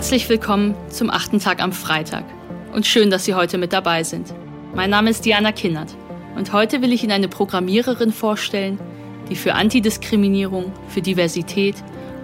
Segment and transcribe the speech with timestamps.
[0.00, 2.24] Herzlich willkommen zum achten Tag am Freitag
[2.72, 4.32] und schön, dass Sie heute mit dabei sind.
[4.74, 5.94] Mein Name ist Diana Kinnert
[6.36, 8.80] und heute will ich Ihnen eine Programmiererin vorstellen,
[9.28, 11.74] die für Antidiskriminierung, für Diversität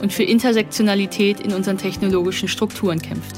[0.00, 3.36] und für Intersektionalität in unseren technologischen Strukturen kämpft.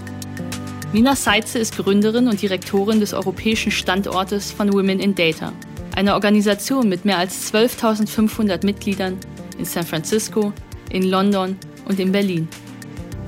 [0.92, 5.52] Mina Seitze ist Gründerin und Direktorin des europäischen Standortes von Women in Data,
[5.96, 9.18] einer Organisation mit mehr als 12.500 Mitgliedern
[9.58, 10.52] in San Francisco,
[10.90, 11.56] in London
[11.88, 12.46] und in Berlin.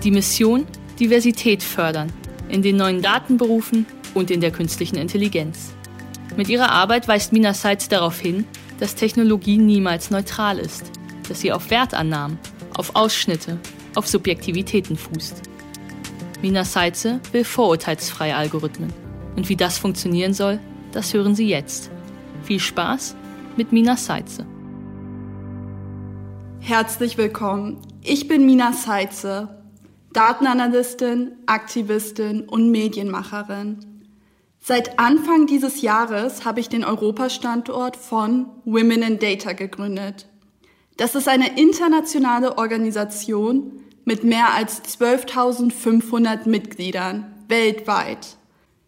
[0.05, 0.67] Die Mission
[1.01, 2.13] Diversität fördern
[2.51, 5.73] in den neuen Datenberufen und in der künstlichen Intelligenz.
[6.37, 8.45] Mit ihrer Arbeit weist Mina Seitz darauf hin,
[8.79, 10.91] dass Technologie niemals neutral ist,
[11.29, 12.39] dass sie auf Wertannahmen,
[12.77, 13.59] auf Ausschnitte,
[13.95, 15.43] auf Subjektivitäten fußt.
[16.43, 18.93] Mina Seitze will vorurteilsfreie Algorithmen.
[19.37, 20.59] Und wie das funktionieren soll,
[20.93, 21.91] das hören Sie jetzt.
[22.43, 23.17] Viel Spaß
[23.57, 24.47] mit Mina Seitze.
[26.61, 27.79] Herzlich willkommen.
[28.03, 29.60] Ich bin Mina Seitze,
[30.13, 33.79] Datenanalystin, Aktivistin und Medienmacherin.
[34.59, 40.27] Seit Anfang dieses Jahres habe ich den Europastandort von Women in Data gegründet.
[40.97, 48.37] Das ist eine internationale Organisation mit mehr als 12.500 Mitgliedern weltweit.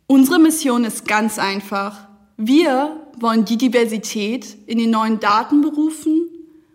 [0.07, 2.09] Unsere Mission ist ganz einfach.
[2.37, 6.29] Wir wollen die Diversität in den neuen Datenberufen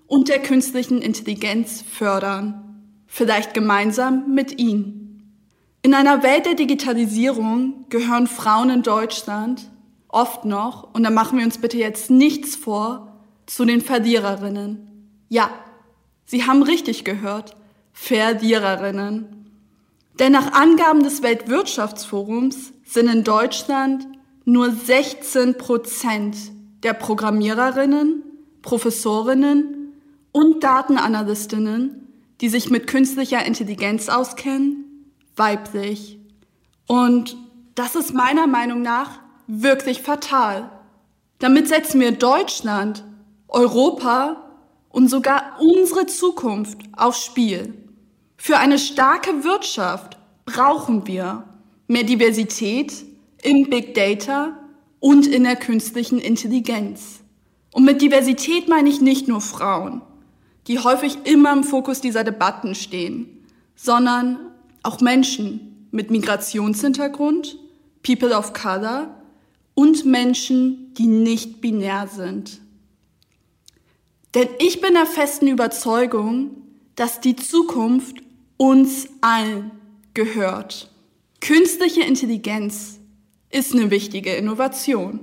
[0.07, 2.66] und der künstlichen Intelligenz fördern.
[3.07, 5.07] Vielleicht gemeinsam mit Ihnen.
[5.81, 9.69] In einer Welt der Digitalisierung gehören Frauen in Deutschland
[10.09, 13.13] oft noch, und da machen wir uns bitte jetzt nichts vor,
[13.45, 15.15] zu den Verliererinnen.
[15.29, 15.49] Ja,
[16.25, 17.55] Sie haben richtig gehört,
[17.93, 19.49] Verliererinnen.
[20.19, 24.07] Denn nach Angaben des Weltwirtschaftsforums sind in Deutschland
[24.43, 26.35] nur 16 Prozent
[26.83, 28.23] der Programmiererinnen,
[28.61, 29.93] Professorinnen
[30.31, 32.06] und Datenanalystinnen,
[32.41, 36.19] die sich mit künstlicher Intelligenz auskennen, weiblich.
[36.87, 37.37] Und
[37.75, 40.71] das ist meiner Meinung nach wirklich fatal.
[41.39, 43.03] Damit setzen wir Deutschland,
[43.47, 44.43] Europa
[44.89, 47.73] und sogar unsere Zukunft aufs Spiel.
[48.37, 51.43] Für eine starke Wirtschaft brauchen wir
[51.87, 53.05] mehr Diversität
[53.41, 54.57] im Big Data
[54.99, 57.21] und in der künstlichen Intelligenz.
[57.71, 60.01] Und mit Diversität meine ich nicht nur Frauen,
[60.67, 63.45] die häufig immer im Fokus dieser Debatten stehen,
[63.75, 64.37] sondern
[64.83, 67.57] auch Menschen mit Migrationshintergrund,
[68.03, 69.09] People of Color
[69.73, 72.59] und Menschen, die nicht binär sind.
[74.33, 76.51] Denn ich bin der festen Überzeugung,
[76.95, 78.17] dass die Zukunft
[78.57, 79.71] uns allen
[80.13, 80.91] gehört.
[81.39, 82.99] Künstliche Intelligenz
[83.49, 85.19] ist eine wichtige Innovation.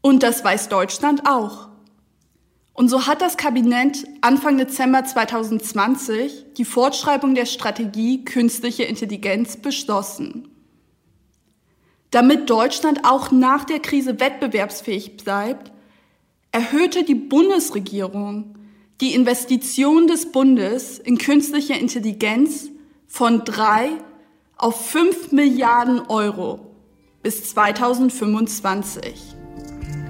[0.00, 1.68] Und das weiß Deutschland auch.
[2.74, 10.48] Und so hat das Kabinett Anfang Dezember 2020 die Fortschreibung der Strategie künstliche Intelligenz beschlossen.
[12.10, 15.72] Damit Deutschland auch nach der Krise wettbewerbsfähig bleibt,
[16.50, 18.56] erhöhte die Bundesregierung
[19.00, 22.68] die Investition des Bundes in künstliche Intelligenz
[23.06, 23.90] von drei
[24.56, 26.74] auf fünf Milliarden Euro
[27.22, 29.43] bis 2025.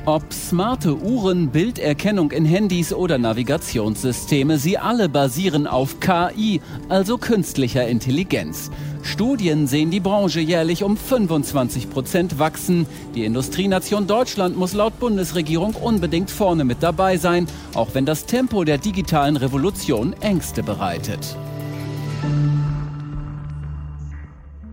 [0.06, 6.60] Ob smarte Uhren, Bilderkennung in Handys oder Navigationssysteme, sie alle basieren auf KI,
[6.90, 8.70] also künstlicher Intelligenz.
[9.02, 12.84] Studien sehen die Branche jährlich um 25 Prozent wachsen.
[13.14, 18.64] Die Industrienation Deutschland muss laut Bundesregierung unbedingt vorne mit dabei sein, auch wenn das Tempo
[18.64, 21.34] der digitalen Revolution Ängste bereitet.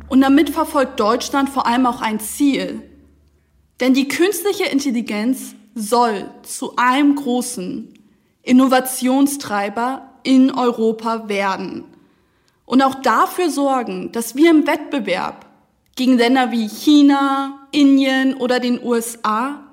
[0.10, 2.84] Und damit verfolgt Deutschland vor allem auch ein Ziel,
[3.82, 7.94] denn die künstliche Intelligenz soll zu einem großen
[8.44, 11.86] Innovationstreiber in Europa werden
[12.66, 15.48] und auch dafür sorgen, dass wir im Wettbewerb
[15.96, 19.64] gegen Länder wie China, Indien oder den USA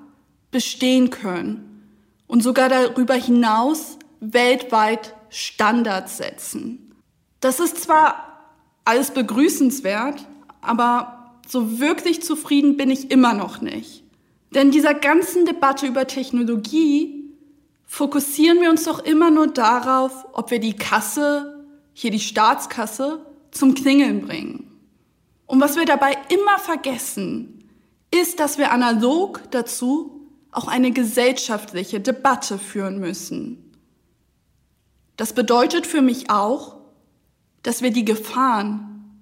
[0.51, 1.85] bestehen können
[2.27, 6.95] und sogar darüber hinaus weltweit Standards setzen.
[7.41, 8.47] Das ist zwar
[8.85, 10.25] alles begrüßenswert,
[10.61, 11.18] aber
[11.49, 14.03] so wirklich zufrieden bin ich immer noch nicht.
[14.51, 17.23] Denn dieser ganzen Debatte über Technologie
[17.85, 23.73] fokussieren wir uns doch immer nur darauf, ob wir die Kasse, hier die Staatskasse, zum
[23.73, 24.71] Klingeln bringen.
[25.47, 27.63] Und was wir dabei immer vergessen,
[28.11, 33.71] ist, dass wir analog dazu auch eine gesellschaftliche Debatte führen müssen.
[35.17, 36.77] Das bedeutet für mich auch,
[37.63, 39.19] dass wir die Gefahren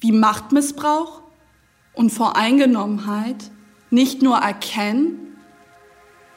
[0.00, 1.22] wie Machtmissbrauch,
[1.98, 3.50] und Voreingenommenheit
[3.90, 5.36] nicht nur erkennen,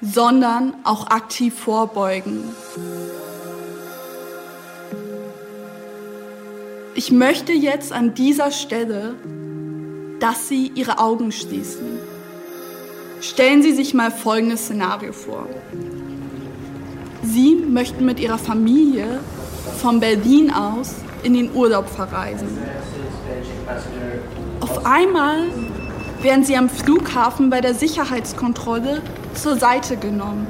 [0.02, 2.44] sondern auch aktiv vorbeugen.
[6.96, 9.14] Ich möchte jetzt an dieser Stelle,
[10.20, 12.00] dass Sie Ihre Augen schließen.
[13.22, 15.48] Stellen Sie sich mal folgendes Szenario vor.
[17.22, 19.20] Sie möchten mit Ihrer Familie
[19.78, 22.48] von Berlin aus in den Urlaub verreisen.
[24.60, 25.48] Auf einmal
[26.22, 29.02] werden Sie am Flughafen bei der Sicherheitskontrolle
[29.34, 30.48] zur Seite genommen.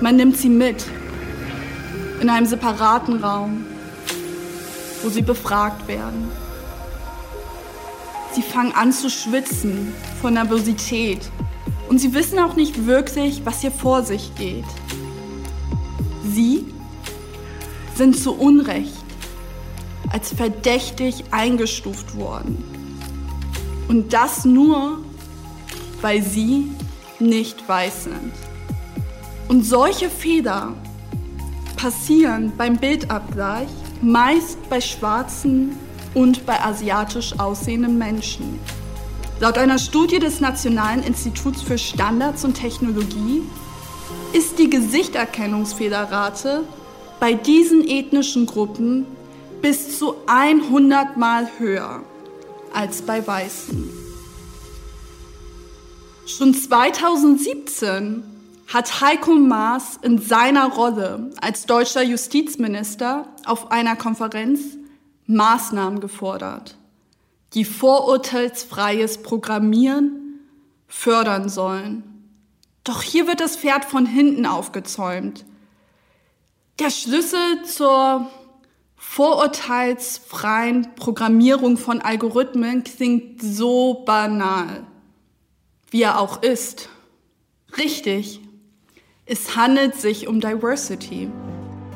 [0.00, 0.84] Man nimmt Sie mit
[2.20, 3.64] in einem separaten Raum,
[5.02, 6.30] wo Sie befragt werden.
[8.32, 11.20] Sie fangen an zu schwitzen von Nervosität
[11.88, 14.64] und Sie wissen auch nicht wirklich, was hier vor sich geht.
[16.24, 16.73] Sie
[17.94, 19.04] sind zu Unrecht
[20.10, 22.62] als verdächtig eingestuft worden.
[23.88, 24.98] Und das nur,
[26.00, 26.70] weil sie
[27.18, 28.32] nicht weiß sind.
[29.48, 30.74] Und solche Fehler
[31.76, 33.68] passieren beim Bildabgleich
[34.00, 35.76] meist bei schwarzen
[36.14, 38.58] und bei asiatisch aussehenden Menschen.
[39.40, 43.42] Laut einer Studie des Nationalen Instituts für Standards und Technologie
[44.32, 46.62] ist die Gesichterkennungsfehlerrate
[47.24, 49.06] bei diesen ethnischen Gruppen
[49.62, 52.02] bis zu 100 Mal höher
[52.74, 53.88] als bei Weißen.
[56.26, 58.24] Schon 2017
[58.66, 64.60] hat Heiko Maas in seiner Rolle als deutscher Justizminister auf einer Konferenz
[65.26, 66.76] Maßnahmen gefordert,
[67.54, 70.40] die vorurteilsfreies Programmieren
[70.88, 72.02] fördern sollen.
[72.84, 75.46] Doch hier wird das Pferd von hinten aufgezäumt.
[76.80, 78.28] Der Schlüssel zur
[78.96, 84.82] vorurteilsfreien Programmierung von Algorithmen klingt so banal,
[85.92, 86.88] wie er auch ist.
[87.78, 88.40] Richtig,
[89.24, 91.30] es handelt sich um Diversity.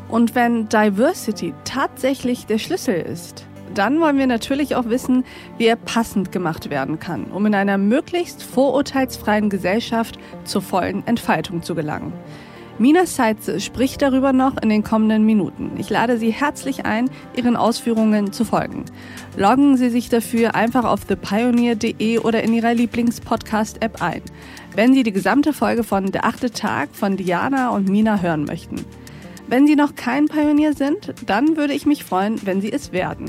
[0.09, 5.25] Und wenn Diversity tatsächlich der Schlüssel ist, dann wollen wir natürlich auch wissen,
[5.57, 11.65] wie er passend gemacht werden kann, um in einer möglichst vorurteilsfreien Gesellschaft zur vollen Entfaltung
[11.65, 12.13] zu gelangen.
[12.81, 15.73] Mina Seitze spricht darüber noch in den kommenden Minuten.
[15.79, 18.85] Ich lade Sie herzlich ein, Ihren Ausführungen zu folgen.
[19.37, 24.23] Loggen Sie sich dafür einfach auf thepioneer.de oder in Ihrer Lieblingspodcast-App ein,
[24.77, 28.85] wenn Sie die gesamte Folge von Der achte Tag von Diana und Mina hören möchten.
[29.49, 33.29] Wenn Sie noch kein Pionier sind, dann würde ich mich freuen, wenn Sie es werden.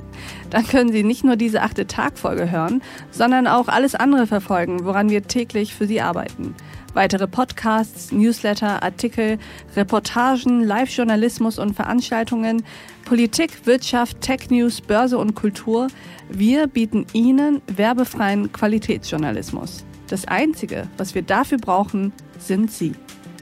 [0.51, 5.09] Dann können Sie nicht nur diese achte Tag-Folge hören, sondern auch alles andere verfolgen, woran
[5.09, 6.53] wir täglich für Sie arbeiten.
[6.93, 9.37] Weitere Podcasts, Newsletter, Artikel,
[9.75, 12.63] Reportagen, Live-Journalismus und Veranstaltungen,
[13.05, 15.87] Politik, Wirtschaft, Tech News, Börse und Kultur.
[16.29, 19.85] Wir bieten Ihnen werbefreien Qualitätsjournalismus.
[20.07, 22.93] Das Einzige, was wir dafür brauchen, sind Sie.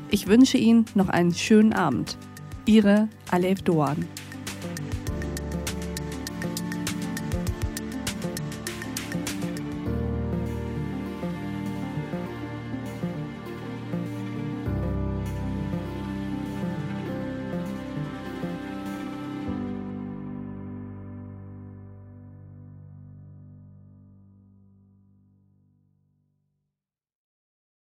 [0.09, 2.17] Ich wünsche Ihnen noch einen schönen Abend.
[2.65, 4.05] Ihre Alef Doan.